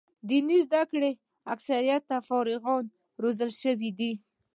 دیني 0.27 0.57
زده 0.67 0.81
کړو 0.91 1.09
اکثره 1.53 1.95
فارغان 2.27 2.85
روزل 3.23 3.51
شوي 3.63 3.89
دي. 3.99 4.13